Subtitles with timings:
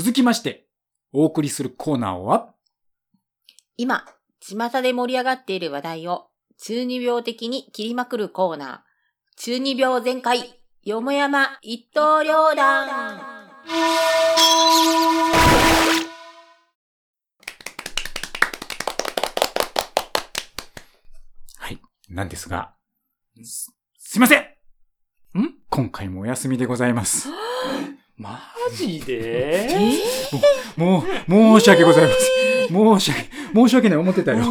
[0.00, 0.66] 続きまして、
[1.12, 2.54] お送りするコーナーは、
[3.76, 4.06] 今、
[4.40, 8.78] 巷で盛り上がっている話題を中二病的に切りまくるコーナー。
[9.36, 12.88] 中二病全開、よもやま一刀両断。
[21.58, 22.74] はい、なんですが、
[23.44, 24.46] す、すいませんん？
[25.68, 27.28] 今回もお休みでございます。
[28.20, 28.38] マ
[28.76, 29.66] ジで？
[30.76, 32.16] もう、申し訳ございませ
[32.66, 32.68] ん。
[32.68, 34.44] 申し訳、申し訳ない、思ってたよ。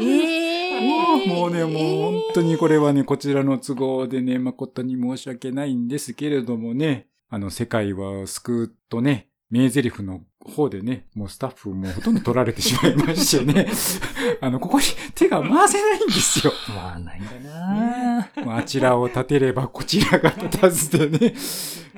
[0.00, 13.66] ええもうね、もう本当にこれはね、こちらの都合でね、誠に申し訳ないんですけれどもね、あの、世界は救うとね、名台詞の方でね、もうスタッフもほとんど取られてしまいましてね、
[14.40, 16.52] あの、ここに手が回せないんですよ。
[16.68, 21.34] まあ、ないんだなもうあちらを立てればこちらが立たずでね、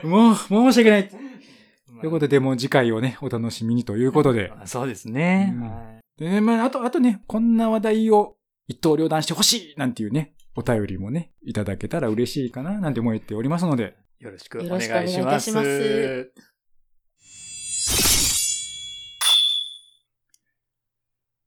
[0.02, 1.09] もう申し訳ない。
[1.09, 4.53] ということで、もう次回をね、お楽しみにということで。
[4.64, 5.55] そうですね。
[5.56, 8.37] うんはいでね、まあ、あと、あとね、こんな話題を
[8.69, 15.22] 一刀両断してほしいなんていうね、お便りもね、いただけたら嬉しいかななんて思っておりますので、よろしくおよろしくお願いします。
[15.22, 16.52] 願いいたします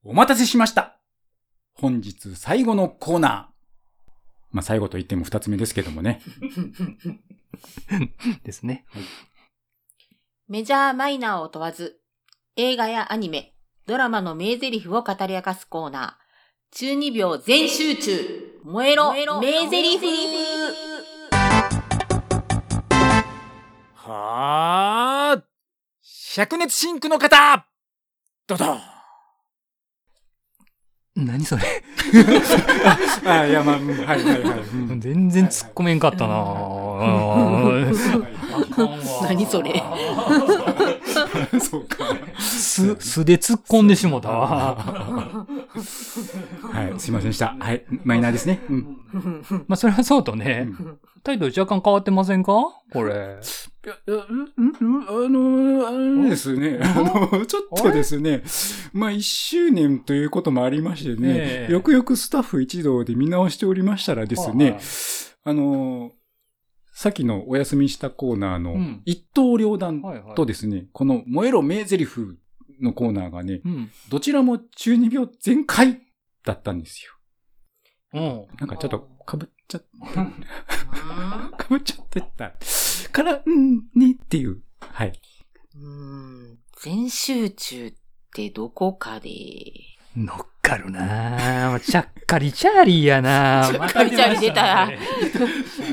[0.04, 1.00] お待たせしました
[1.74, 3.56] 本日最後のコーナー。
[4.52, 6.22] まあ、最後と言っても二つ目ですけどもね。
[8.44, 8.86] ですね。
[10.48, 12.00] メジャーマイナーを問わず、
[12.56, 13.56] 映画やアニメ、
[13.88, 16.78] ドラマの名台詞を語り明かすコーナー。
[16.78, 18.62] 中二病全集中。
[18.64, 20.00] 燃えろ、名台詞。
[23.96, 25.45] はあ、
[26.36, 27.66] 灼熱シンクの方
[28.48, 28.80] どどん
[31.16, 31.64] 何それ？
[33.26, 34.60] あ、いや、まあ、うんはいはいはい。
[34.60, 36.36] うん全然突っ込めんかったな
[39.24, 39.82] 何それ？
[41.62, 42.04] そうか。
[42.38, 44.76] す、素で突っ込んでしもたわ。
[44.76, 45.46] は
[46.94, 47.56] い、すいませんでした。
[47.58, 48.60] はい、マイナーですね。
[48.70, 48.98] うん。
[49.70, 50.76] まあ、それはそうとね、タイ
[51.26, 52.54] トル若干変わってませんか？
[52.92, 53.40] これ。
[53.86, 58.44] いや、うん、うん、あの、あのですね、あの、 ちょっとですね、
[58.94, 61.72] まあ、一周年ということもありましてね、ええ。
[61.72, 64.80] よくよくスタッフ一同で見直しておりましたらですはいね、
[65.44, 66.14] あの、
[66.94, 69.02] さっきのお休みしたコーナーのうん。
[69.06, 70.02] 一刀両断
[70.36, 72.08] とですね、この燃えろ名台詞
[72.82, 73.92] のコーナーがね、うん。
[74.10, 76.02] どちらも中二病全開
[76.46, 77.12] だったんですよ。
[78.14, 78.58] うん。
[78.60, 80.24] なんかちょっと被っちゃった。
[81.68, 82.54] 被っちゃってた。
[83.12, 84.62] から、うん、ねっていう。
[84.80, 85.14] はい。
[85.76, 87.94] うーん全集中っ
[88.34, 89.30] てどこかで。
[90.16, 91.80] 乗っかるなぁ。
[91.80, 95.00] ちゃっかりチャーリーやなちゃっかりチャーリー出たね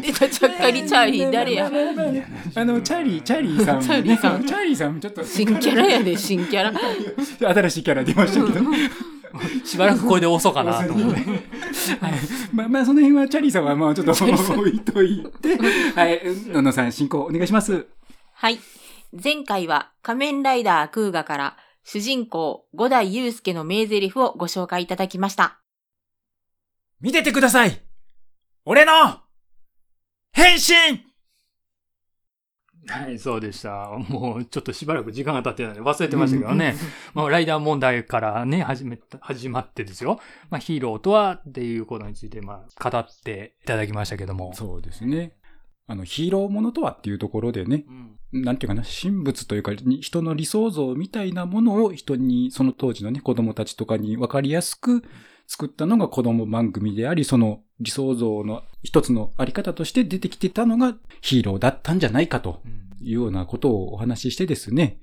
[0.01, 3.85] 出たちゃっかりチャーリー誰やあの、チャーリー、チャーリーさん、ね。
[3.85, 5.25] チャーリーさんチャーリーさんもちょっと。
[5.25, 6.73] 新キャラやで、新キャラ。
[7.55, 8.65] 新しいキャラ出ましたけど。
[9.33, 9.67] はい。
[9.67, 11.21] しばらくこれで遅かなと思って。
[12.53, 15.57] まあまあ、その辺はチャーリーさんはまあちょっと置いといて。
[15.95, 16.21] はい。
[16.49, 17.87] ののさん、進行お願いします。
[18.35, 18.59] はい。
[19.13, 25.63] 前回は仮面ライダークーガから主人公五代祐介の名台詞をご紹介いただきました。
[27.03, 27.83] 見ててください
[28.65, 28.93] 俺の
[30.33, 31.12] 変身
[32.89, 33.91] はい、そうでした。
[34.09, 36.75] もうちょっとしばらく時間が経ってたんで忘れてましたけどね。
[37.15, 40.21] まあ、ライダー問題からね、始めた、始まってですよ。
[40.51, 44.53] まあ、ヒーローとはっていうことについて、まあ、語っていただきましたけども。
[44.55, 45.37] そうですね。
[45.87, 47.85] あの、ヒーローものとはっていうところでね、
[48.33, 48.43] うん。
[48.43, 55.05] なんていうかな、神仏というか、に人の理想像みたいなものを人に、その当時のね、子供たちとかに分かりやすく
[55.47, 62.83] 作ったのが子供番組であり、その理想像の一つのあり方として出てきてたのがヒーローだったんじゃないかとうん。
[63.05, 64.99] いうようなことをお話ししてですね、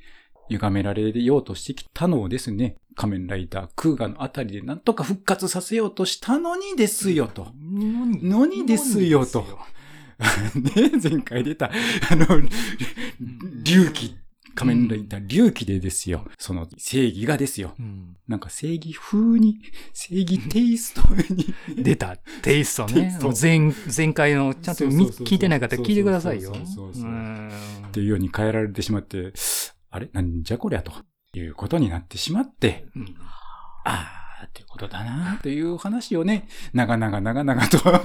[0.50, 7.48] 歪められようとしてきたのをですね、仮面ライダークーガのあたりでなんとか復活させようとしたのにですよと。
[7.62, 9.26] のにのにですよ。
[9.26, 9.46] と
[10.56, 11.72] ね、前回出た、
[12.10, 14.18] あの、隆起、
[14.60, 16.26] 仮面ライダー隆起でですよ。
[16.38, 17.74] その正義がですよ。
[17.80, 18.18] うん。
[18.28, 19.60] なんか正義風に、
[19.94, 21.02] 正義テイスト
[21.34, 21.54] に。
[21.82, 23.18] 出たテイストね。
[23.22, 23.34] ト。
[23.40, 26.52] 前、前回の、ちゃんと聞いてない方聞いてくださいよ。
[26.52, 29.32] っていうように変えられてしまって、
[29.92, 30.10] あれ？
[30.12, 30.92] なんじゃこりゃと。
[31.34, 33.16] いうことになってしまって、うん。
[33.86, 38.02] ああ、あ、ということだな、という話をね、長々長々と、あ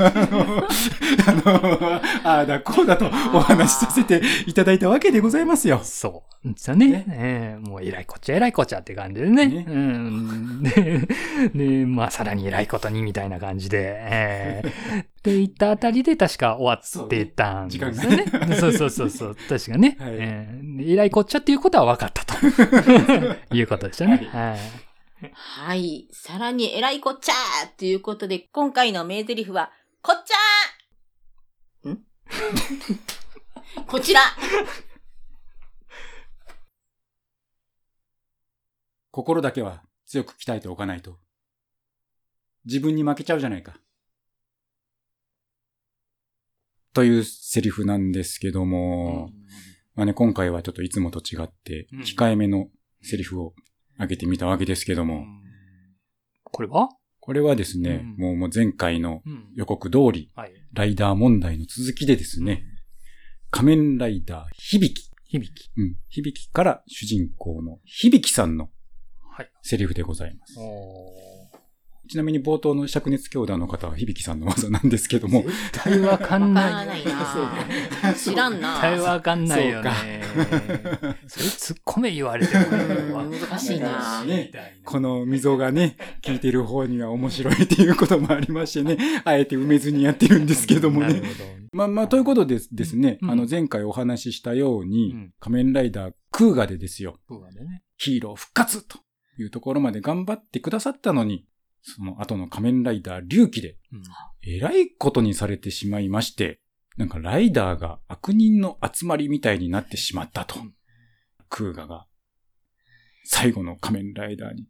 [1.44, 5.80] の、ああだこうだとお話しさせていただいたわけでございますよ。
[5.84, 6.48] そう。
[6.52, 6.88] ですよね。
[6.88, 9.46] ねええもう偉いこっちゃ偉いこっちゃって感じでね。
[9.46, 10.62] ねうん。
[10.62, 11.08] で、
[11.54, 18.56] で、まあさらに偉いことにみたいな感じで、ええって言ったあたりで確か終わってたんですよそうねね。
[18.56, 19.36] そうそうそうそう。
[19.48, 19.96] 確かね。
[20.00, 22.34] はいええで偉いこっちゃっていうことは分かったと。
[23.54, 24.28] いうことでしたね。
[24.32, 24.50] はい。
[24.50, 24.58] はい。
[26.12, 29.70] さらに偉いこっちゃーということで、今回の名台詞は、
[30.02, 31.92] こっちゃー。
[31.92, 32.04] ん？
[33.86, 34.20] こちら。
[39.10, 41.18] 心だけは強く鍛えておかないと。
[42.64, 43.78] 自分に負けちゃうじゃないか。
[46.92, 49.30] というセリフなんですけども、
[49.94, 52.68] まあね、今回はちょっといつもと違ってうん、控えめの
[53.02, 53.54] セリフを
[53.98, 55.24] 上げてみたわけですけども、
[56.44, 56.88] これは？
[57.20, 58.16] これはですね、うん。
[58.16, 59.48] もうもう前回のうん。
[59.54, 60.52] 予告通り、はい。
[60.72, 62.64] ライダー問題の続きでですね、
[63.50, 64.92] 仮面ライダー響。
[64.92, 65.54] き、響。
[65.54, 65.70] き。
[65.76, 68.70] うん、響きから主人公の響きさんの
[69.30, 69.50] はい。
[69.62, 70.54] セリフでございます。
[70.58, 71.33] お
[72.08, 76.86] ちなみに冒頭の灼熱強打の方は響さんの技なんですけども、絶対わかんわない。
[76.86, 78.14] ないな。
[78.14, 78.72] 知らんな。
[78.72, 79.92] 絶対わかんないよね。
[81.26, 84.24] それ突っ込め言われてもうん難しいな。
[84.24, 84.50] ね。
[84.84, 91.06] この溝がね、聞いてる方には面白いっていうこともありましてね、あえて埋めずにやってるんですけどもね。
[91.06, 91.28] なるほど。
[91.72, 93.30] まあまあ、ということでですね、うん。
[93.30, 95.32] あの前回お話ししたように、うん。
[95.40, 97.82] 仮面ライダークーガでですよ、ね。
[97.96, 98.98] ヒーロー復活と
[99.38, 101.46] いうところまで頑張ってくださったのに、
[101.84, 104.02] その後の仮面ライダー龍騎で、うん
[104.46, 106.60] えらいことにされてしまいまして、
[106.96, 110.60] なんかライダーが悪人の集まりみたいになってしまったと。
[110.60, 110.74] うん
[111.50, 112.06] クーガが
[113.24, 114.66] 最後の仮面ライダーに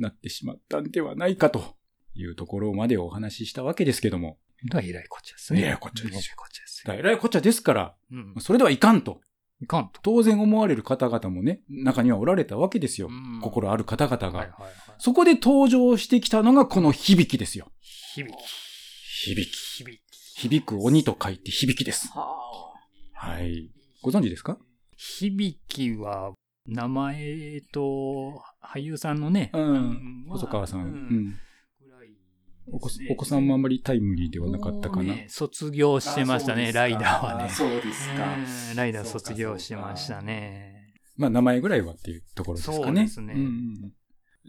[0.00, 1.76] なってしまったんではないかと
[2.14, 4.38] いうところまでお話ししたわけですけども、
[4.68, 5.60] だから偉いこっちゃですね。
[5.62, 6.94] 偉いこっちゃです偉いこっちゃですよ。
[6.94, 8.34] えらいこっちゃですから、うん。
[8.40, 9.20] それではいかんと。
[9.60, 10.00] いかんと。
[10.02, 13.08] 当然思われる方々もね、中にはおられたわけですよ。
[13.08, 14.26] うん心ある方々が。
[14.26, 14.72] はいはいはい。
[14.98, 17.70] そこで登場してきたのがこの響きですよ。
[17.80, 18.36] 響き。
[19.26, 19.56] 響き。
[19.56, 20.40] 響き。
[20.40, 22.08] 響く鬼と書いて響きです。
[22.08, 22.26] は
[23.12, 23.70] はい。
[24.02, 24.58] ご存知ですか？
[24.96, 26.32] 響きは、
[26.66, 29.50] 名前と、俳優さんのね。
[29.54, 30.24] うん。
[30.26, 30.80] まあ細川さん。
[30.80, 31.34] ううん
[32.66, 35.14] お子ですねお子さんもあんまりタイムリーではなかったかな。
[35.14, 37.48] ね卒業してましたね、ライダーはね。
[37.50, 38.34] そうですか。
[38.36, 40.94] うんライダー卒業してましたね。
[41.16, 42.82] まあ、名前ぐらいはっていうところですかね。
[42.84, 43.92] そうですねんうん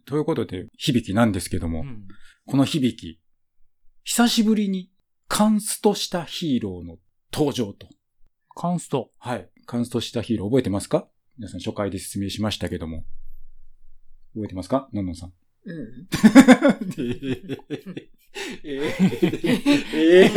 [0.05, 2.07] ということで、響きなんですけども、うん
[2.47, 3.19] この響き、
[4.03, 4.91] 久しぶりに
[5.27, 6.97] カンストしたヒーローの
[7.33, 7.87] 登場と。
[8.55, 9.09] カンスト。
[9.17, 9.49] はい。
[9.65, 11.07] カンストしたヒーロー覚えてますか？
[11.39, 13.03] 皆さん初回で説明しましたけども。
[14.35, 14.89] 覚えてますか？
[14.93, 15.33] のんのんさん。
[15.65, 16.07] うん。
[18.63, 18.93] え
[19.93, 20.31] え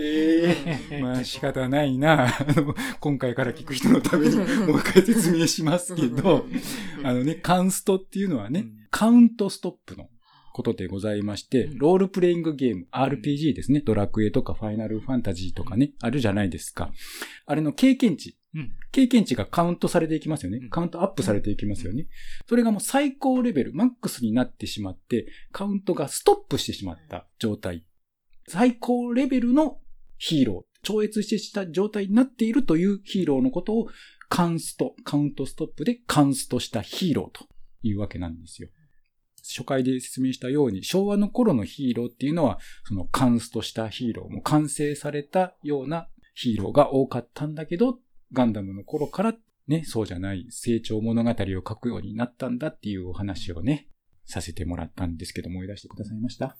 [0.00, 0.56] え
[0.90, 2.26] えまあ仕方ないな。
[2.26, 4.44] あの、今回から聞く人のためにも
[4.76, 6.46] う一回説明しますけど、
[7.02, 8.72] あのね、カンストっていうのはね、うん。
[8.90, 10.08] カウントストップの
[10.52, 11.78] ことでございまして、うん。
[11.78, 13.80] ロールプレイングゲーム、RPG ですね。
[13.80, 16.90] ドラクエとかファイナルファンタジーとかね、あるじゃないですか。
[17.46, 18.38] あれの経験値。
[18.54, 20.70] うん経験値がカウントされていきますよねうん。
[20.70, 22.06] カウントアップされていきますよね。
[22.48, 27.84] それがもう最高レベル、マックスになってしまって、カウントがストップしてしまった状態。
[28.46, 29.78] 最高レベルの
[30.18, 33.88] ヒーロー、超越してした状態になっているというヒーローのことを、
[34.28, 37.46] カンスト、カウントストップでカンストしたヒーローと
[37.82, 38.68] いうわけなんですよ。
[39.42, 47.98] 初回で説明したように、昭和の頃のヒーローっていうのは、そのカンストしたヒーロー、もう完成されたようなヒーローが多かったんだけど、
[48.34, 49.34] ガンダムの頃から
[49.66, 53.88] ね、そうじゃない成長物語を書くようになったんだっていうお話をね、
[54.26, 56.58] させてもらったんですけど、思い出してくださいました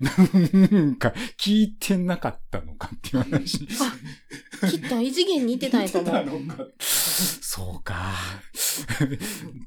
[0.00, 3.66] なんか、聞いてなかったのかっていう話。
[3.66, 6.76] きっと異次元に似てたんやと思う。
[6.78, 8.14] そうか。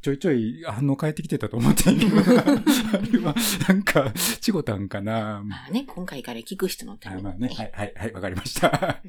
[0.01, 3.35] ちょいちょい反応変えてきてたと思ってんけど、あれは、
[3.67, 5.43] なんか、ちごたんかな。
[5.45, 7.21] まあね、今回から聞く人のために。
[7.21, 7.49] あまあね。
[7.49, 9.01] はい、はい、はい、わかりました。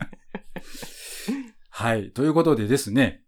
[1.79, 2.11] はい。
[2.11, 3.21] ということでですね、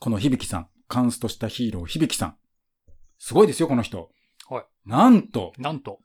[0.00, 2.36] この響さん、カンストしたヒーロー響さん。
[3.20, 4.10] すごいですよ、この人。
[4.48, 4.64] はい。
[4.88, 6.00] なんと、なんと。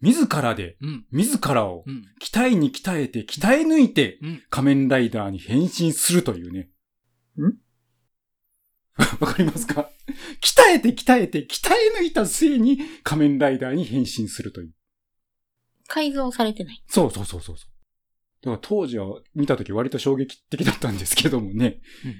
[0.00, 1.04] 自らで、うん。
[1.12, 2.04] 自らをうん。
[2.22, 4.42] 鍛えに鍛えて、鍛え抜いて、うん。
[4.48, 6.70] 仮面ライダーに変身するというね。
[7.38, 7.52] ん？
[9.20, 9.90] わかりますか？
[10.40, 14.72] 鍛えて鍛えて、鍛え抜いた末に仮面ライダーに変身するという。
[15.86, 16.82] 改造されてない。
[16.88, 17.73] そうそうそうそうそう。
[18.44, 21.80] だから当時は見たとき割と衝撃的だったんですけどもね。
[22.04, 22.14] うん。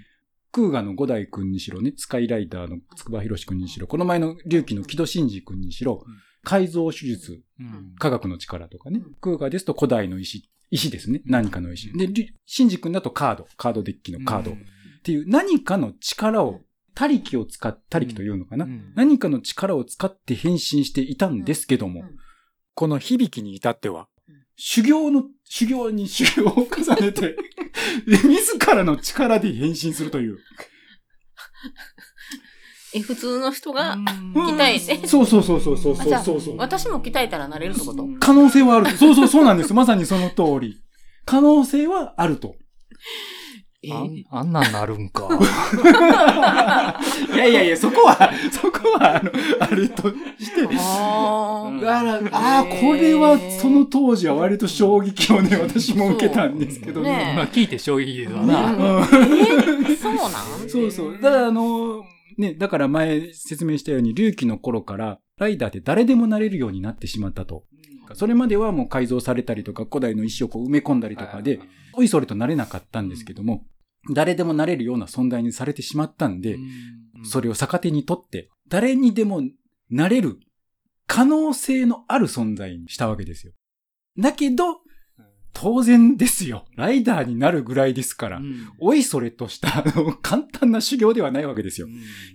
[0.52, 6.14] 空河の五代君にしろね、スカイライダーの筑波博士君にしろ、この前の龍騎の木戸真治君にしろうん、
[6.44, 7.94] 改造手術、うん。
[7.98, 9.02] 科学の力とかね。
[9.04, 9.14] うん。
[9.20, 11.20] 空河ですと古代の石、石ですね。
[11.26, 11.92] 何かの石。
[11.92, 14.52] で、り真治君だとカード、カードデッキのカード。
[14.52, 14.56] うん。
[14.58, 14.60] っ
[15.02, 16.60] ていう何かの力を、
[16.94, 18.92] 他力を使っ、他力というのかな、うん。
[18.94, 22.16] 何かの力を使って変身していたんですけども、うん。
[22.74, 24.13] この響きに至ってはうん、
[24.56, 27.36] 修行の、修行に修行を重ねて、
[28.06, 30.38] 自らの力で変身するという。
[32.94, 36.56] え、普通の人が、うん鍛えてそうそうそうそうそうそうそう。
[36.58, 38.96] 私も鍛えたらなれるってこと可能性はある。
[38.96, 39.74] そうそうそうなんです。
[39.74, 40.80] まさにその通り。
[41.24, 42.54] 可能性はあると。
[43.86, 45.28] えあんあんなんなるんか。
[47.34, 50.14] いやいやいや、そこは、そこは、あの、あれとし
[50.54, 51.70] て、あ
[52.32, 57.00] ああ、これは、その当時は割と衝撃をね、私も受けたんですけど。
[57.02, 57.10] ね。
[57.10, 57.34] ね。
[57.36, 58.46] まあ聞いて衝撃ですわうん。
[58.48, 58.66] な。
[58.66, 60.28] うんえそうな
[60.64, 60.68] ん？
[60.68, 61.12] そうそう。
[61.20, 62.04] だから、あの、
[62.38, 67.64] ね、だから前説明したように、隆起の頃から、ライダーって誰でもなれるようになってしまったと。
[68.14, 71.60] それまではもう改造されたりとか、古代の石をこう埋め込んだりとかで、
[71.94, 73.64] おいそれとなれなかったんですけども、
[74.10, 76.58] 誰でもなれるような存在にされてしまったんで、
[77.24, 79.42] それを逆手にとって、誰にでも
[79.90, 80.38] なれる
[81.06, 83.52] 可能性のある存在にしたわけですよ。
[84.18, 84.80] だけど、
[85.52, 86.66] 当然ですよ。
[86.74, 88.42] ライダーになるぐらいですから、
[88.80, 89.84] おいそれとした、
[90.20, 91.86] 簡単な修行ではないわけですよ。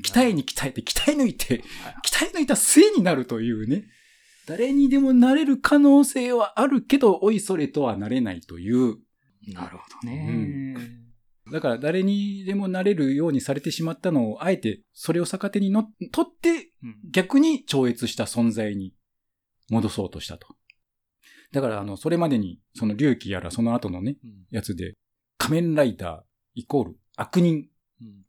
[0.03, 1.63] 鍛えに鍛えて、鍛え抜いて、
[2.05, 3.85] 鍛え抜いた末になるというね。
[4.47, 8.97] 誰にでもなれる可能性はあるけど、おいそれとはなれないという。
[9.53, 10.75] なるほどね。
[11.51, 16.98] だから誰にでもなれるようにされてしまったのを、あえてそれを逆手にの取って、うん。
[17.12, 18.94] 逆に超越した存在に
[19.70, 20.56] 戻そうとしたと。
[21.51, 24.32] だから、あの、それまでに、その隆起やらその後のね、うん。
[24.51, 24.94] やつで、
[25.38, 26.22] 仮面ライダー
[26.53, 27.68] イコール悪人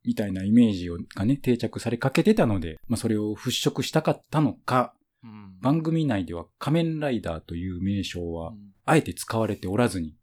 [0.05, 5.59] みたいなイメージをがね、定着されかけてたので、まあそれを払拭したかったのか、うん。
[5.61, 8.73] 番組内では仮面ライダーという名称はう、ん。
[8.87, 10.17] あえて使われておらずに、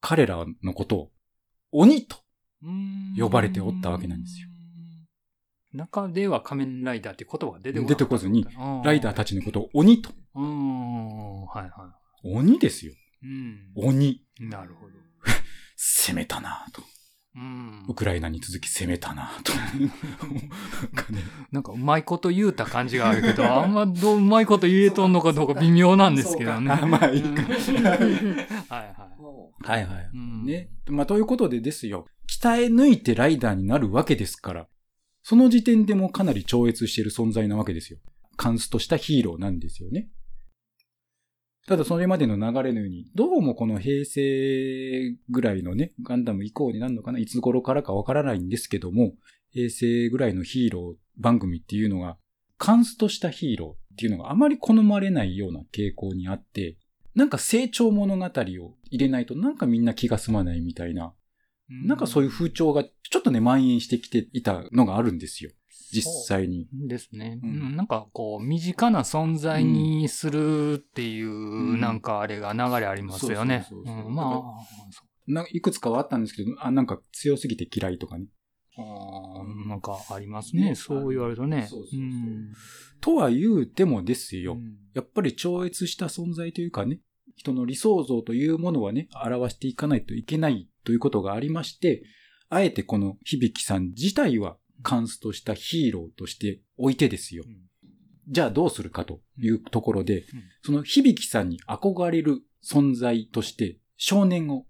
[0.00, 1.10] 彼らのことを
[1.72, 2.16] 鬼と
[3.18, 4.48] 呼ばれておったわけなんですよ。
[5.74, 8.46] 中では仮面ライダーって言葉が出てこな出てこずに、
[8.84, 9.28] ライダーたち。
[9.28, 10.10] ちのことを鬼と。
[10.34, 11.44] うん。
[11.44, 11.94] はいは
[12.24, 12.92] 鬼ですよ。
[12.92, 12.96] い。
[13.26, 13.72] うん。
[13.76, 14.24] 鬼。
[14.40, 14.92] なるほど。
[15.76, 16.82] 攻めたなぁと。
[17.36, 17.94] うんウ。
[17.94, 19.52] クライナに続き攻めたなぁと。
[19.54, 19.88] なん
[20.94, 26.68] かねなんかうまいこと言うた感じがあるけど、あんまどううまいこと言えとんのかどうか微妙なんですけどね。
[26.68, 27.46] まあいいかうんはい
[28.68, 30.10] はもはいはい。
[30.12, 30.16] い。
[30.16, 30.70] うんね。
[30.86, 32.06] まあ、ということでですよ。
[32.28, 34.66] 鍛え抜いてライダーになるわけですから、
[35.22, 37.98] その時点でもかなり超越している存在なわけですよ。
[38.36, 40.08] カンスとしたヒーローなんですよね。
[41.68, 49.12] ただそれまでの流れのように、どうもこの平成ぐらいのね、ガンダム以降になるのかな、いつ頃からかわからないんですけども、
[49.50, 52.16] 平成ぐらいのヒーロー番組っていうのが、
[52.56, 56.78] カンスとしたヒーローっていうのがあまり好まれないような傾向にあって、
[57.14, 58.30] なんか成長物語を
[58.90, 61.12] 入れないとなんかみんな気が済まないみたいな、
[61.84, 65.50] なんかそういう風潮がちょっとね蔓延してきていたのがあるんですよ。
[65.90, 66.68] 実際に。
[66.72, 67.76] ですね、ううんん。
[67.76, 73.66] なんかこう、身近な存在にするっていう、んなんかあれが流れありますよね。
[74.08, 78.26] まあ、ないくつかはあったんですけど、あ、なんか強すぎて嫌いとかね。
[78.78, 80.70] あーなんかありますね。
[80.70, 81.66] ねそう言われるとね。
[81.68, 82.52] そうそうそううん
[83.00, 84.54] とは言うてもですよ。
[84.54, 87.00] うんやっぱり超越した存在というかね、
[87.36, 92.02] 人の理想像というものはね、表していかないといけないということがありまして、
[92.48, 97.44] あえてこの響さん自体はカンスとしたヒーローとしておいてですよ。
[98.28, 100.24] じゃあどうするかというところで、
[100.62, 104.66] その響さんに憧れる存在として少年を、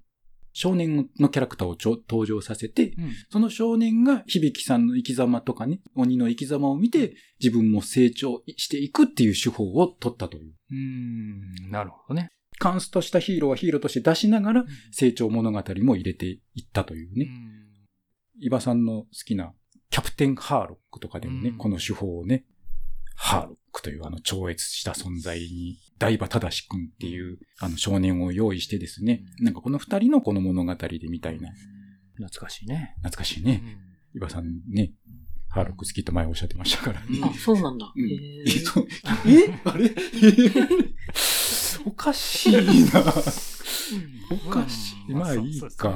[0.52, 1.76] 少年のキャラクターを
[2.08, 10.54] 登場させて、うんその少年が響さんの生き様とかね、鬼の生き様を見て自分も成長していくっていう手法を取ったという。
[10.70, 12.28] うん、なるほどね。
[12.58, 17.26] カンスとしたヒーローはヒーローとして出しながら成長物語も入れていったというね。
[17.28, 17.68] うん
[18.40, 19.52] 伊庭さんの好きな
[19.90, 22.44] キャプテンハーロックとかでもね、うんこの手法をね、
[23.16, 31.50] ハーロックというあの超越した存在に、大場正君っていうあの少年を用意してですね、なんかこの二人のこの物語でみたいな、
[32.16, 32.94] 懐かしいね。
[32.98, 33.62] 懐かしいね。
[34.14, 34.92] 伊庭さんね、
[35.48, 37.02] ハーロック好きと前おっしゃってましたから。
[37.08, 37.92] うんあ、そうなんだ。
[37.94, 38.86] うんへえー
[39.26, 39.84] えあれ？
[39.86, 39.92] え？
[41.86, 43.00] おかしいな。
[44.30, 45.12] おかしい。
[45.12, 45.90] まあいいか。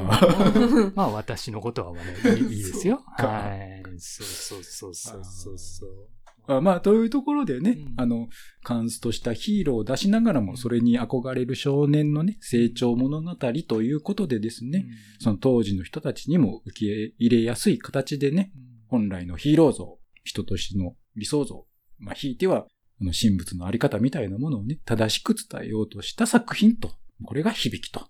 [0.95, 3.05] まあ私のことはまだいいですよ。
[3.19, 3.82] かはい。
[3.99, 6.09] そうそうそうそうそうそう。
[6.47, 7.95] あまあ、というところでね、うん。
[7.97, 8.29] あの、
[8.65, 13.37] カンスとしたヒーローを出しながらも、それに憧れる少年のね、成長物語
[13.69, 14.87] ということでですね、
[15.21, 18.51] その当時の人たちにも受け入れやすい形でね、
[18.89, 21.65] 本来のヒーロー像、人としての理想像、
[21.99, 22.67] まあ、ひいては、
[23.01, 26.91] あの神仏のあり方みたいなものをね、正しく伝えようとした作品と、
[27.25, 28.09] これが響きと。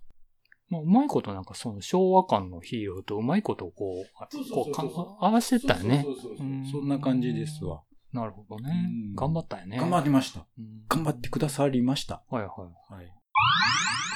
[0.73, 4.83] まあ、うまいことなんかその昭和感のヒーローとうまいことをこう、こうか
[5.21, 6.07] 合わせてたよね。
[6.41, 7.83] うんそんな感じですわ。
[8.11, 9.15] なるほどねうん。
[9.15, 9.77] 頑張ったよね。
[9.77, 10.47] 頑張りました。
[10.59, 12.23] うん頑張ってくださりました。
[12.31, 12.95] はいはい。
[12.95, 13.13] はい。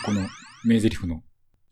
[0.07, 0.27] この
[0.65, 1.23] 名台詞の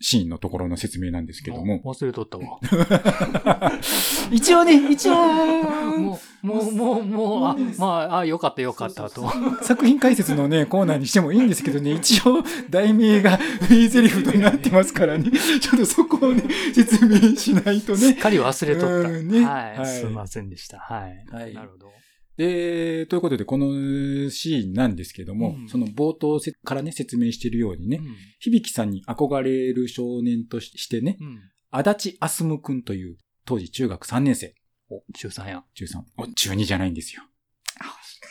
[0.07, 1.81] シーンのところの説明なんですけども。
[1.83, 2.61] あ忘れとったわ。
[4.31, 9.27] 一応ね、一応、もう、もう、もう、もう、あ、まあ、あ、よかったよかったと。
[9.63, 16.43] 作品解説のね、コーナーにしてもいいんですけどね、一応、題名が名台詞となってますからね、ちょっとそこをね、
[16.75, 17.99] 説明しないとね。
[17.99, 19.09] すっかり忘れとった。
[19.09, 20.81] うんねはい、はいすいませんでした。
[20.81, 21.25] はい。
[21.35, 22.04] はいなるほど。
[22.37, 31.41] で、ということで、このシーンなんですけども、うんその冒頭せからね、説明しているようにね、うん響さんに憧れる少年としてね、うん。
[31.71, 34.55] 足立あすむくんという、当時中学3年生、
[34.91, 35.65] お、中3や。
[35.75, 37.23] 中3、お中2じゃないんですよ。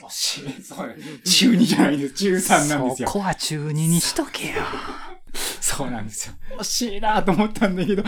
[0.02, 0.44] 惜しい。
[1.24, 2.14] 中2じゃないんです。
[2.16, 3.14] 中3なんですよそ。
[3.14, 4.54] こは中2にしとけよ。
[5.62, 6.36] そうなんですよ。
[6.60, 8.04] 惜しいなと思ったんだけど、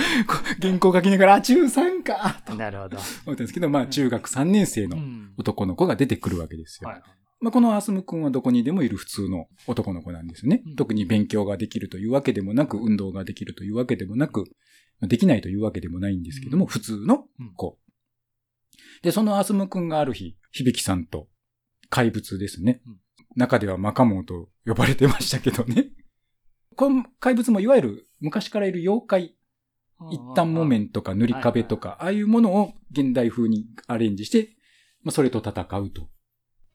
[0.62, 2.98] 原稿書きながら、あ、中3かと思なるほど。
[2.98, 5.34] ったんですけど、まあ中学3年生のん。
[5.38, 6.90] 男の子が出てくるわけですよ。
[6.90, 7.02] はい。
[7.42, 10.62] まあ、このアスム君はどこにでもいる普通の男の子なんですね。
[10.66, 14.42] うん特に勉強ができるというわけでもなく、運動ができるというわけでもなく、
[15.00, 17.80] まあできないというわけでもないんですけども、うん普通の子。
[19.02, 21.28] で、そのアスム君がある日、響さんと
[21.90, 22.82] 怪物ですね。
[22.86, 23.00] うん
[23.38, 25.90] 中ではマカモンと呼ばれてましたけどね。
[26.76, 29.36] この怪物もいわゆる昔からいる妖怪、
[30.12, 34.50] 一旦木綿とか塗り壁とか、ああいうものを現代風にアレンジして、
[35.04, 36.10] まあ、それと戦うと。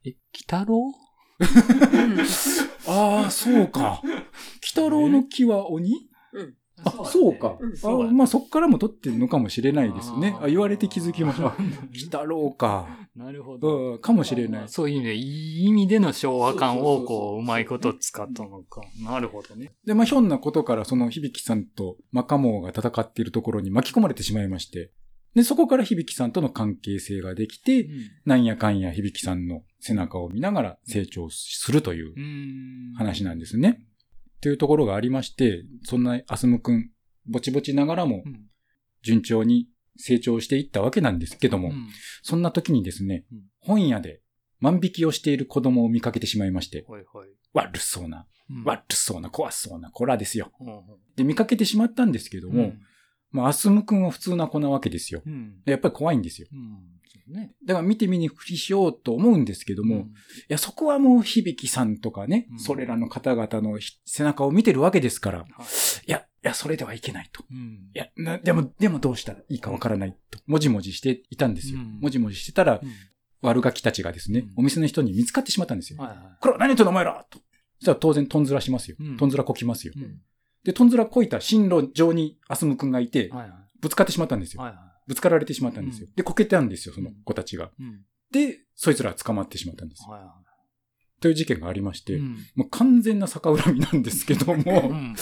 [0.04, 0.94] え、北郎？
[2.86, 4.00] ああ、そうか。
[4.04, 4.20] 鬼
[4.62, 5.90] 太郎の木は鬼？
[5.90, 6.09] うん。
[6.84, 7.58] あ、そうか。
[7.84, 10.36] あまあ、そっからも取ってるのかもしれないですね。
[10.40, 11.48] あ言われて気づきまし た。
[11.48, 12.88] あ鬼太郎か。
[13.14, 13.92] なるほど。
[13.92, 14.68] うん、かもしれない。
[14.68, 18.82] そういう意味で、いい意味での昭和感をこう、うまいこと使ったのか。
[19.04, 19.72] なるほどね。
[19.84, 24.92] で、まあ、ひょんなことから、その響さんとマカモーが戦っているところに巻き込まれてしまいまして、
[25.34, 27.88] で、そこから響さんとの関係性ができて、
[28.24, 32.94] なんやかんや響さんの背中を見ながら成長するといううん。
[32.94, 33.86] 話なんですね。
[34.40, 36.90] というところがありまして、そんなアスムくん、
[37.26, 38.46] ぼちぼちながらもうん。
[39.02, 39.66] 順調に
[39.96, 41.88] 成長していったわけなんですけども、うん
[42.22, 44.20] そんな時にですねうん、本屋で
[44.58, 47.28] 万引きをしている子供を見かけてしまいまして、はいはい。
[47.54, 50.52] 悪そうな、うん悪そうな、怖そうな子らですよ。
[50.60, 50.82] うん
[51.16, 52.72] で、見かけてしまったんですけどうんも、
[53.30, 55.22] まあ、アスムくんは普通な子なわけですよ。
[55.64, 56.48] やっぱり怖いんですよ。
[57.28, 57.52] ね。
[57.64, 60.12] だから見て見にふりしようと思うんですけども、いうん
[60.48, 65.48] や、そこはもう響さんとかね、うんそれらの方々のひ背中を見てるわけですから、はい
[66.06, 67.44] いや、いや、それではいけないと。
[67.50, 71.78] うんいや、なでも、でもどうしたらいいかわからないと、もじもじしていたんですよ。
[71.78, 72.90] うんもじもじしてたらう、ん
[73.42, 75.98] 悪ガキたちがですね、うんお店の人に見つかってしまったんですよ。
[76.00, 77.38] はいはいこれは何やってんのお前らと。
[77.38, 77.44] そ
[77.82, 78.96] したら当然トンズラしますよ。
[79.00, 79.94] うんトンズラこきますよ。
[79.96, 80.20] うん
[80.62, 84.62] で、トンズラこいた進路上にアスムくんがいて、はいはいぶつかってしまったんですよ。
[84.62, 86.06] はいはぶつかられてしまったんですよ。
[86.14, 87.72] で、こけたんですよ、その子たちが。
[88.30, 90.14] で、そいつら捕まってしまったんですよ。
[91.20, 92.20] という事件がありまして、
[92.54, 95.14] もう完全な逆恨みなんですけども、 うん。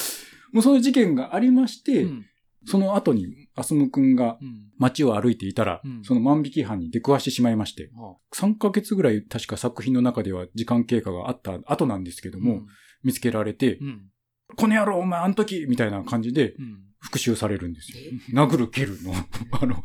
[0.52, 2.26] もうその事件がありまして、うん。
[2.66, 4.68] その後にアスムくんがうん。
[4.76, 6.04] 街を歩いていたら、うん。
[6.04, 8.14] その万引き犯に出くわしてしまいまして、あ。
[8.36, 12.66] 3ヶ月ぐらい確か作品の中では時間経過があった後なんですけども、
[13.02, 14.10] 見つけられて、うん
[14.56, 17.98] この野郎お前あの時みたいな感じでうん復讐されるんですよ。
[18.32, 19.14] 殴る蹴るの。
[19.52, 19.82] あの、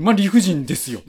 [0.00, 1.02] まあ、理不尽ですよ。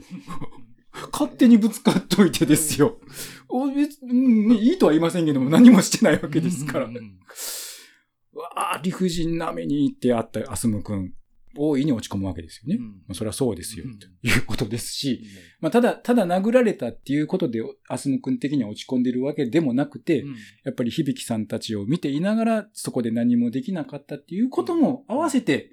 [1.12, 3.00] 勝手にぶつかっといてですよ。
[3.48, 6.86] お別うんいいとは言いませんけども、何もしてないわけですから。
[6.86, 11.14] うわあ理不尽な目にってあったアスム君、
[11.62, 12.78] 大いに落ち込むわけですよね。
[12.80, 12.86] うん。
[12.86, 14.00] まあそれはそうですよ、うん。
[14.00, 15.26] ということですし、
[15.60, 20.36] まあ、ただ、ただ殴られたっていうことで、アスム君的には落ち込んでるわけでもなくて、うん。
[20.64, 25.72] やっぱり響さんたちを見ていながら、そこで何もできなかったっていうことも合わせて、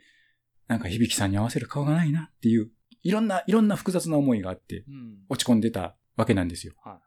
[0.66, 2.70] なんか響さんに合わせる顔がないなっていう、
[3.04, 5.18] いろんな、いろんな複雑な思いがあって、うん。
[5.28, 6.74] 落ち込んでたわけなんですよ。
[6.82, 7.00] は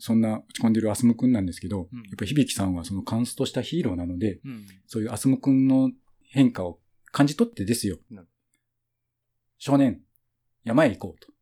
[0.00, 1.98] そんな落ち込んでるアスム君なんですけど、うん。
[1.98, 4.66] やっぱり響さんはそのカンストしたヒーローなので、うん。
[4.88, 5.92] そういうアスム君の
[6.24, 6.80] 変化を
[7.14, 7.98] 感じ取ってですよ。
[9.56, 10.00] 少年、
[10.64, 11.32] 山へ行こうと。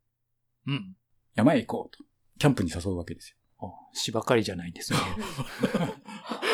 [0.66, 0.94] うん
[1.34, 2.04] 山へ行こうと。
[2.38, 3.36] キャンプに誘うわけですよ。
[3.66, 4.98] あ芝刈りじゃないんですね。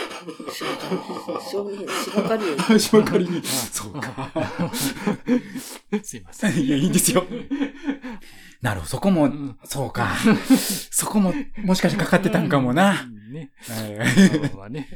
[1.50, 2.78] 少年、芝刈りを。
[2.78, 3.42] 芝刈りに。
[3.42, 4.30] そうか。
[6.02, 6.58] すいません。
[6.58, 7.24] いや、いいんですよ。
[8.60, 9.30] なるほど、そこも、
[9.64, 10.16] そうか。
[10.90, 13.06] そこも、もしかしてかかってたんかもな。
[14.68, 14.88] ね。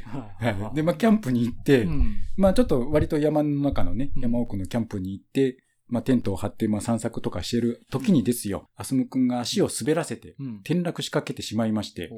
[0.73, 1.87] で、まあ、キャンプに行って、
[2.35, 5.57] まあ、ちょっと割と山の中のね、山奥のキャンプに行って、
[5.87, 12.09] まあ、テントを張って、まあ、散策とかしてる時にですよ、アスムくんが足を滑らせて、転落しかけてしまいまして、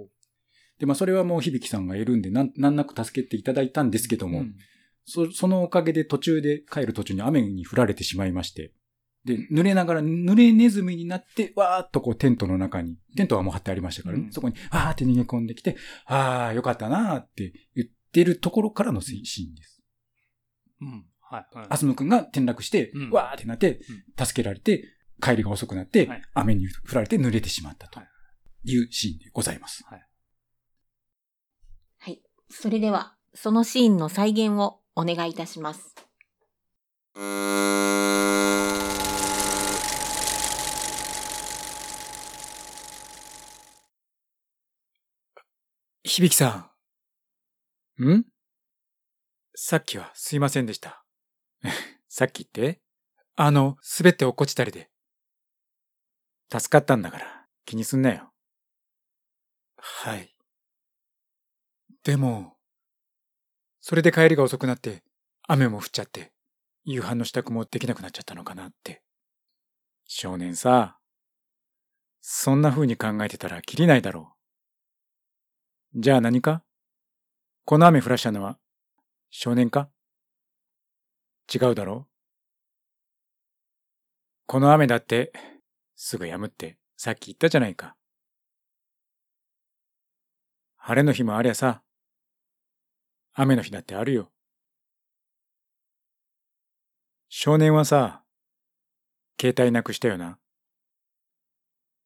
[0.79, 4.55] で、まあ、それはもう響さんがいるんで、なん、なんなく助けていただいたんですけども、うん
[5.05, 8.71] そ、そのおかげで途中で帰る途中に雨に降られてしまいまして、
[9.23, 19.81] で、濡れながら、濡れネズミになって、わーっとこうテントの中に、テントはもう張ってありましたからね、うんそこに、わーって逃げ込んできて、あー、よかったなーって言ってるところからのシーンです。
[20.81, 21.05] うん。
[21.21, 21.57] はい。
[21.57, 23.79] はいアスム君が転落して、うんわーってなって、
[24.17, 24.83] 助けられて、
[25.21, 27.99] 帰りが遅くなって、はい雨に降られて濡れてしまったと
[28.63, 29.83] いうシーンでございます。
[29.89, 30.07] はい。
[32.49, 35.95] それでは、そのシーンの再現をお願いいたします。
[46.03, 46.71] 響さ
[47.99, 48.09] ん。
[48.09, 48.25] ん？
[49.55, 51.03] さっきはすいませんでした。
[52.07, 52.79] さっきって
[53.35, 54.89] あの、滑って落っこちたりで。
[56.51, 58.31] 助かったんだから、気にすんなよ。
[59.77, 60.34] はい。
[62.05, 62.53] でも、
[63.81, 65.03] それで帰りが遅くなって、
[65.47, 66.31] 雨も降っちゃって、
[66.83, 69.01] 夕飯の支度もできなくなっちゃったのかなって。
[70.05, 70.99] 少年さ、
[72.21, 74.35] そんな風に考えてたらきりないだろ
[75.95, 75.99] う。
[75.99, 76.63] じゃあ何か？
[77.63, 78.59] この雨降らしたのは
[79.31, 79.89] 少年か？
[81.51, 82.11] 違うだろう？
[84.45, 85.33] この雨だって
[85.95, 87.95] すぐ止むってさっき言ったじゃないか。
[90.77, 91.81] 晴れの日もありゃさ、
[93.37, 94.31] 雨の日だってあるよ。
[97.27, 98.23] 少年はさ、
[99.37, 100.39] 携帯なくしたよな。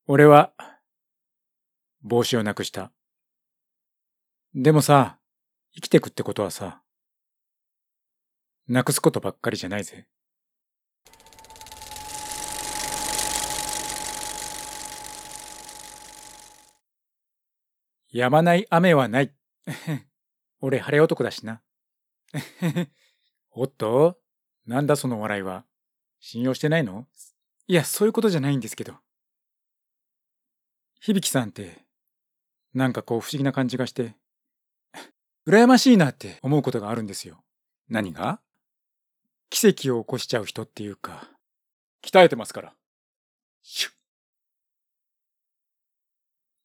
[0.08, 0.54] 俺は、
[2.02, 2.92] 帽子をなくした。
[4.56, 5.20] でもさ、
[5.76, 6.82] 生きてくってことはさ、
[8.68, 10.08] なくすことばっかりじゃないぜ。
[18.12, 19.32] やまない雨はない。
[20.62, 21.62] 俺晴れ男だしな。
[23.52, 24.20] おっと？
[24.66, 25.66] なんだその笑いは？
[26.20, 27.08] 信用してないの？
[27.68, 28.96] いや、そういうことじゃないんですけど。
[31.00, 31.86] 響さんって、
[32.74, 34.16] なんかこう不思議な感じがして、
[35.48, 37.44] 羨ましいなって思うことがあるんですよ。
[37.88, 38.42] 何が？
[39.50, 41.30] 奇跡を起こしちゃう人っていうか、
[42.04, 42.76] 鍛えてますから。
[43.64, 43.94] シュッ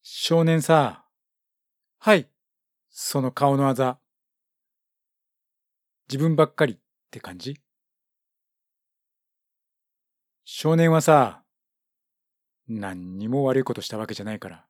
[0.02, 1.04] 少年さ、
[1.98, 2.28] はい、
[2.96, 3.98] その顔のあざ。
[6.08, 6.78] 自分ばっかりっ
[7.10, 7.60] て感じ？
[10.44, 11.42] 少年はさ、
[12.68, 14.64] 何にも悪いことしたわけじゃないから、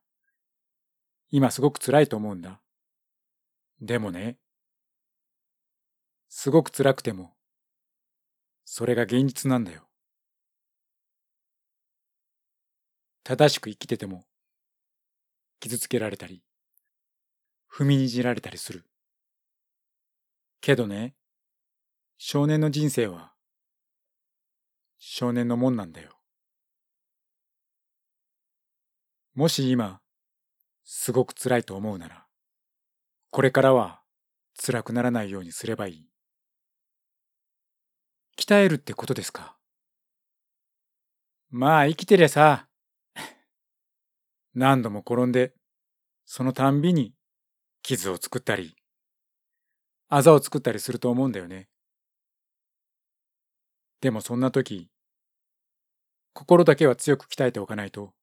[1.29, 2.59] 今すごく辛いと思うんだ。
[3.79, 4.39] でもね、
[6.27, 7.35] すごく辛くても、
[8.63, 9.83] それが現実なんだよ。
[13.23, 14.25] 正しく生きてても、
[15.59, 16.41] 傷つけられたり、
[17.77, 18.85] 踏みにじられたりする。
[20.61, 21.13] けどね、
[22.17, 23.33] 少年の人生は、
[24.97, 26.11] 少年のもんなんだよ。
[29.33, 29.99] もし今、
[30.85, 32.25] すごく辛いと思うなら、
[33.29, 34.01] これからは
[34.57, 36.09] 辛くならないようにすればいい。
[38.37, 39.57] 鍛えるってことですか？
[41.49, 42.69] まあ生きてりゃさ、
[44.53, 45.53] 何度も転んで、
[46.23, 47.13] そのたんびに
[47.85, 48.75] 傷を作ったり、
[50.09, 51.69] あざを作ったりすると思うんだよね。
[54.01, 54.89] でもそんな時、
[56.33, 58.13] 心だけは強く鍛えておかないと、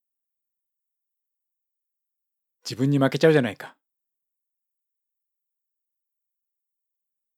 [2.64, 3.76] 自分に負けちゃうじゃないか。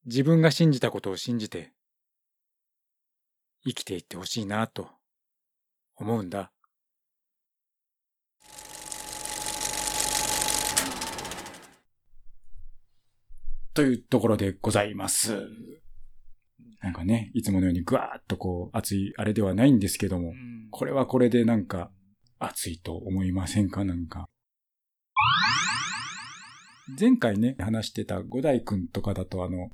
[0.05, 1.73] 自分が信じたことを信じて、
[3.63, 4.89] 生きていってほしいなと
[5.95, 6.54] 思うんだ。
[13.75, 15.37] というところでございます。
[16.81, 20.33] なんかね、いつものようにぐわーっとこう熱いあれではないんですけども、
[20.71, 21.91] これはこれでなんか
[22.39, 23.83] 熱いと思いませんか？
[23.83, 24.27] なんか。
[26.97, 29.71] 前回ね、話してた五代くんとかだとあの、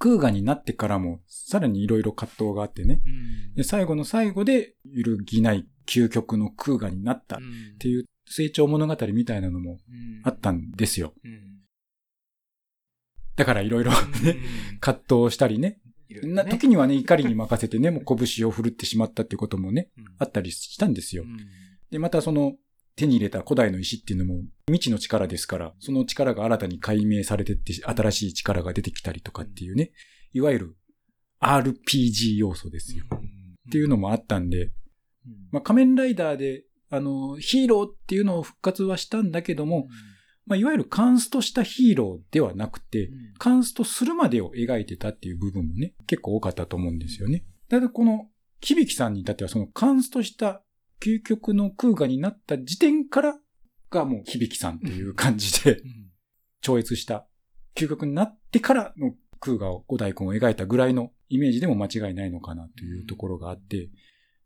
[0.00, 3.08] 空ガになってからもさらにいろいろ葛藤があってね、う
[3.52, 3.54] ん。
[3.54, 10.22] で最後の最後で揺るぎない究極の空ガになったっうんていう成長物語みたいなのもうん。
[10.24, 11.14] あったんですよ。
[11.24, 11.60] うん
[13.36, 14.36] だからいろいろね、
[14.80, 15.80] 葛藤したりね、
[16.22, 20.04] な時にはね、怒りに任せてね、もう拳を振るってしまったっていうこともね、うん。
[20.18, 21.24] あったりしたんですよ。
[21.24, 21.26] う。
[21.26, 21.38] ん。
[21.90, 22.54] で、またその
[22.96, 29.92] 手に入れた古代の石っていうのも未知の力ですから、その力が新たに解明されてって新しい力が出てきたりとかっていうね、
[30.32, 30.76] いわゆる
[31.40, 33.04] RPG 要素ですよ。
[33.12, 34.70] っていうのもあったんで、
[35.50, 39.88] まあ仮面ライダーで、あの、ヒーローっていうのを復活はしたんだけども、
[40.46, 47.44] まあ、いわゆるカンストしたヒーローではなくて、カンストするまでを描いてたっていう部分もね、結構多かったと思うんですよね。
[47.68, 48.28] ただこの、
[48.60, 50.62] 響さんに至ってはそのカンストした
[51.00, 53.38] 究極の空画になった時点から
[53.90, 55.82] がもう響さんっていう感じで、
[56.60, 57.26] 超越した
[57.74, 63.90] 究極になってからの空画を、五大根を描いたぐらいのイメージでも間違いないのかなというところがあって、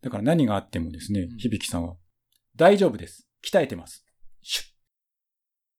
[0.01, 1.95] だから何があってもですね、響さんは、
[2.55, 3.27] 大丈夫です。
[3.45, 4.05] 鍛えてます。
[4.41, 4.78] シュッ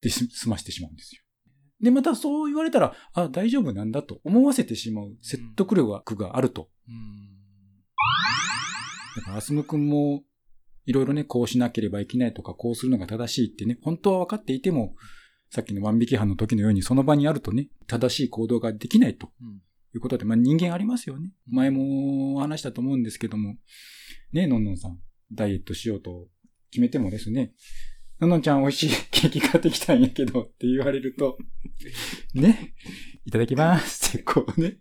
[0.03, 1.23] で済ましてしまうんですよ。
[1.83, 6.69] で、またそう言われたら、あ、大丈夫なんだと思わせてしまう説得力があると。
[6.89, 7.41] うん、
[9.17, 10.23] だから、アスム君も、
[10.87, 14.95] いろいろね、こうしなければいけないとか、こうするのが正しいってね、本当は分かっていても、
[15.51, 19.31] さっきの万引き犯の時のように、その場にあるとね、正しい行動ができないと。
[19.95, 21.33] いうことで、まあ人間ありますよね。
[21.49, 23.57] 前も話したと思うんですけども、
[24.33, 24.99] ねのんのんさん、
[25.33, 26.29] ダイエットしようと
[26.71, 27.53] 決めてもですね、
[28.21, 31.39] ののちゃん美味しいケーキ買ってきたんやけどって言われると、
[32.35, 32.75] ね、
[33.25, 34.79] いただきますってこうね、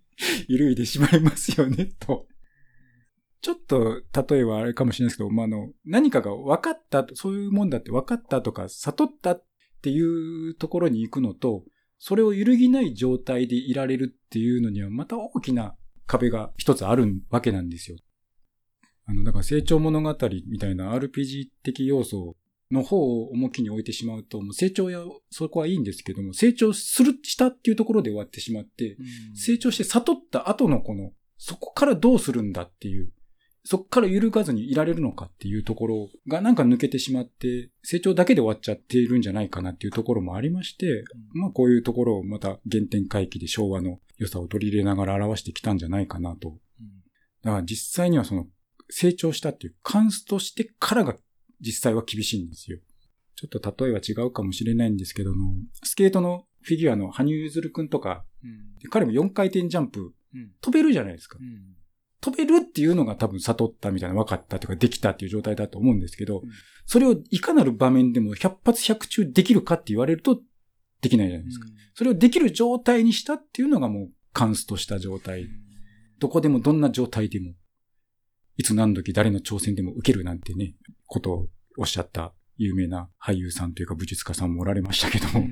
[0.48, 2.28] 揺るいでしまいますよね、と。
[3.42, 9.46] ちょっと、例えばあれかもしれないですけど、まあ、の、何かが分かった、そういうもんだって分かったとか、悟ったっ
[9.82, 11.64] ていうところに行くのと、
[11.98, 15.76] それを揺るぎない状態でいられるっていうのには、また大きな
[16.06, 17.98] 壁が一つあるわけなんですよ。
[19.06, 22.36] あの、だから成長物語みたいな RPG 的要素
[22.72, 33.12] の方を重きに置いてしまうと、もう成長や、そこはいいんですけども、成長する、したっていうところで終わってしまって、うん、成長して悟った後のこの、そこからどうするんだっていう、
[33.64, 46.50] そこから揺るがずにいられるのかっていうところがなんか抜けてしまって、成長だけで終わっちゃっているんじゃないかなっていうところもありまして、うん、まあこういうところをまた原点回帰で昭和の良さを取り入れながら表してきたんじゃないかなと。
[46.50, 46.58] うん、
[47.44, 48.48] だから実際にはその
[48.90, 51.16] 成長したっていう、カンストしてからが
[51.60, 52.80] 実際は厳しいんですよ。
[53.36, 61.76] ちょっと例えは違うかもしれないんですけども、スケートのフィギュアの羽生結弦くんとか、うん、彼も4回転ジャンプ、うん、飛べるじゃないですか、うん、
[62.22, 66.42] 飛べるっていうのが多分悟ったみたいな分かったというかできたっていう状態だと思うんですけど、
[66.86, 70.42] それをいかなる場面でも100発100中できるかって言われると
[71.02, 71.68] できないじゃないですか。
[71.94, 75.48] それをできる状態にしたっていうのがもうカンスとした状態。
[76.20, 77.54] どこでもどんな状態でも
[78.60, 80.76] いつ何時誰の挑戦でも受けるなんてね、
[81.08, 85.32] ことをおっしゃった有名な俳優さんというか武術家さんもおられましたけども。
[85.32, 85.44] そう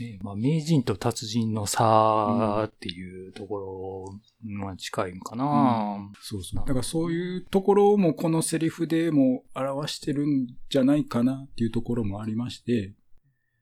[0.00, 0.18] ね。
[0.22, 6.66] まあ、名人と達人の差っていうところまあ、近いんかな、うん、そうそう。
[6.66, 12.94] だからそういうところもこのセリフでも表してるんじゃないかなっていうところもありまして、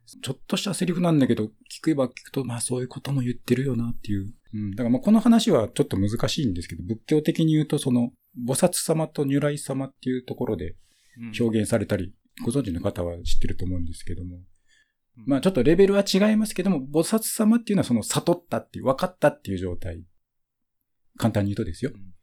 [0.07, 4.33] ちょっとしたセリフなんだけど、聞けば聞くと、まあそういうことも言ってるよなっていう。
[4.55, 4.71] うん。
[4.71, 8.13] だからまあこの話はちょっと難しいんですけど、仏教的に言うとその、
[8.47, 10.77] 菩薩様と如来様っていうところで
[11.39, 14.39] 表現されたり、うん、ご存知の方は知ってると思うんですけども。
[15.17, 20.05] まあちょっとレベルは違いますけども、菩薩様っていうのはその悟ったっていう、分かったっていう状態。
[21.17, 21.93] 簡単に言うとですよ。
[21.95, 22.16] うん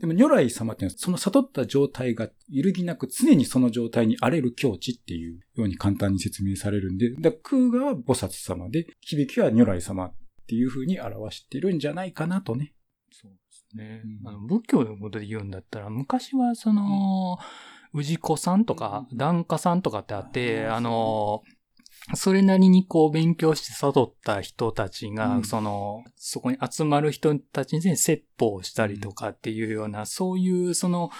[0.00, 10.14] でも如来様っていうのはその悟った状態が揺るぎなく常にその状態に荒れる境地っていうように簡単に説明されるんで、だ空我は菩薩様で、響きは如来様っ
[10.46, 12.72] ていう風に表してるんじゃないかなとね。
[13.12, 14.02] そうですね。
[14.22, 17.38] うん、あの仏教のことで言うんだったら、昔はその、
[17.92, 21.42] 氏子さんとか、檀家さんとかってあって、あの、
[22.14, 31.10] それなりにこう勉強して悟った人たちが、うん、その、そこに集まる人たちに説法したりとかっていうような、うん、そういうその、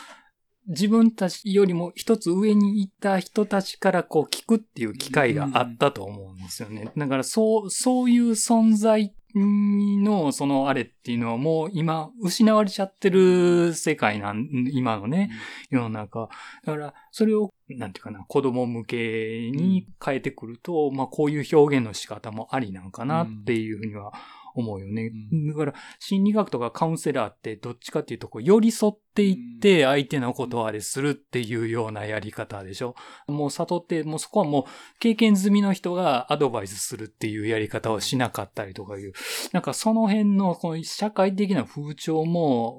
[0.67, 6.93] 自分たちよりも一つ上にいた人たちからこう聞くっていう機会があったと思うんですよね。
[6.97, 15.31] だからそう、そういう存在の、そのあれっていうのはもう今失われちゃってる世界なん、今のね、
[15.71, 16.29] 世の中。
[16.65, 24.13] だから、それを、なんていうかな、子供向けに変えてくると、まあこういう表現の仕方もありなんかなっていうふうには
[24.55, 25.11] 思うよね。
[25.33, 32.95] うん、だから、心理学とかカウンセラーってどっちかっていうと、こう、寄り添っていって、相手のことをあれするっていうようなやり方でしょ。
[33.27, 34.65] もう悟って、もうそこはもう、
[34.99, 39.13] 経験済みの人がアドバイスするっていうやり方をしなかったりとかいう、
[39.53, 42.79] なんかその辺の、この社会的な風潮も、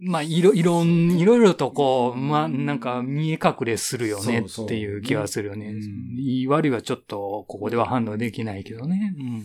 [0.00, 5.74] まあ、いろ、いろん、いろいろとこう、まあ、なんか見え隠れするよねっていう気がするよね。
[6.18, 9.14] いい悪いはちょっと、ここでは判断できないけどね。
[9.18, 9.44] うん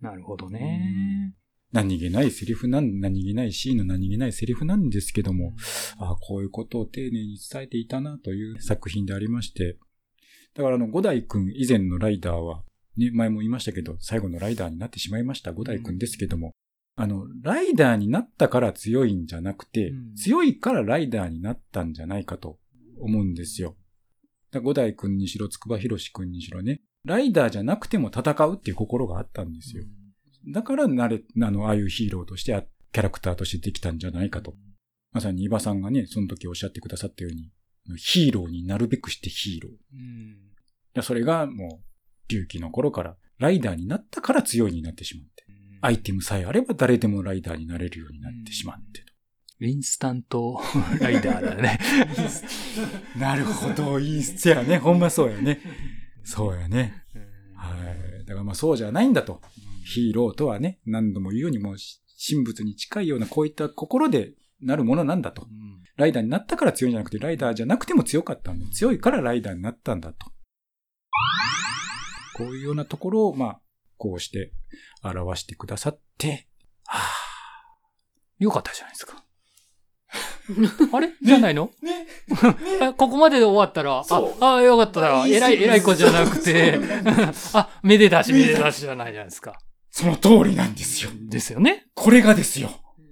[0.00, 1.34] なるほどね。
[1.72, 5.54] 何気ないセリフなん、何気ないシーンの何気ないセリフなんですけども、
[5.98, 9.76] ああ、こういうことを丁寧に伝えていたなという作品でありまして、
[10.54, 12.62] だからあの、五代くん以前のライダーは、
[12.96, 15.52] ね、前も言いましたけど、最後のライダーになってしまいました。
[15.52, 16.52] 五代くんですけども、
[16.94, 20.14] あの、ライダーになったから強いんじゃなくて、うん。
[20.14, 22.58] 強いからライダーになったんじゃないかと
[22.98, 23.76] 思うんですよ。
[24.62, 29.84] 五代くんにしろ、筑波博士くんにしろね、ライダーじゃなくても戦うっていう心があったんですよ。
[30.52, 34.54] だからなれ、あの、ああいうヒーローとして、あキャラクターとしてできたんじゃないかと。
[35.12, 37.50] まさに伊庭さんがね、その時おっしゃってくださったように、
[37.96, 39.72] ヒーローになるべくしてヒーロー。
[39.72, 40.36] いうん
[40.94, 45.44] や、それがもう、隆起の頃から、ライダーになったから強いになってしまって。
[45.82, 49.12] アイテムさえあれば誰でもライダーになれるようになってしまってと。
[49.64, 50.60] インスタント
[51.00, 51.78] ライダーだね。
[53.18, 54.78] なるほど、いいっすやね。
[54.78, 55.60] ほんまそうやね。
[56.26, 57.04] そうやね。
[57.54, 57.74] は
[58.22, 58.24] い。
[58.26, 59.40] だからまあそうじゃないんだと。
[59.86, 65.42] ヒーローとはね、何度も言うようにもうし神仏に近いようなこういった心でなるものなんだと。
[65.42, 68.66] うんライダーになったから強いんじゃなくて、ライダーじゃなくても強かったんだ。
[68.70, 70.26] 強いからライダーになったんだと。
[72.34, 73.60] こういうようなところを、まあ、
[73.96, 74.52] こうして
[75.02, 76.48] 表してくださって、
[76.84, 77.00] は
[78.38, 79.24] よかったじゃないですか。
[80.92, 81.10] あれ？
[81.22, 81.70] じゃないの？
[81.82, 82.06] ね
[82.80, 86.78] あここまでで終わったら、あ、あ、よかったら、偉い、し偉い子じゃなくて、
[87.54, 89.58] あ、めでたし、めでたしじゃないじゃないですか。
[89.90, 91.10] その通りなんですよ。
[91.28, 91.86] ですよね。
[91.94, 92.70] これがですよ。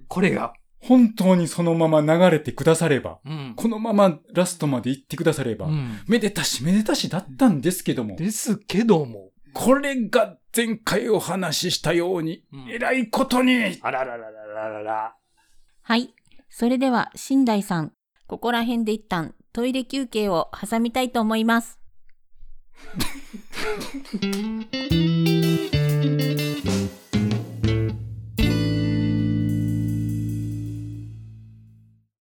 [0.08, 0.52] これが。
[0.80, 3.54] 本当にそのまま流れてくだされば、うん。
[3.56, 9.30] このままラストまで行ってくだされば、うんめでたしめでたしだったんですけども、ですけども。
[9.54, 15.14] これが前回お話ししたように、うん偉いことに、あららららららら。
[15.82, 16.12] はい。
[16.56, 17.90] それでは、新大さん、
[18.28, 21.80] ここら辺で一旦トイレ休憩を挟みたいと思います。